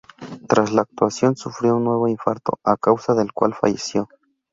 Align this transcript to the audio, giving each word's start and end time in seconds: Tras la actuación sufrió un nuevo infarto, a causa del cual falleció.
Tras 0.47 0.71
la 0.71 0.81
actuación 0.81 1.35
sufrió 1.37 1.75
un 1.75 1.83
nuevo 1.83 2.07
infarto, 2.07 2.57
a 2.63 2.75
causa 2.75 3.13
del 3.13 3.33
cual 3.33 3.53
falleció. 3.53 4.09